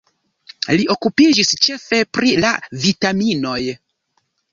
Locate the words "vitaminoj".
2.87-3.59